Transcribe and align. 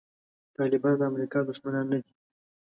طالبان 0.57 0.95
د 0.97 1.01
امریکا 1.11 1.39
دښمنان 1.49 1.85
نه 1.91 1.97
دي. 2.03 2.11